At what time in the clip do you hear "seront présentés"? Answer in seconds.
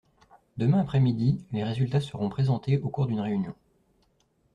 2.01-2.79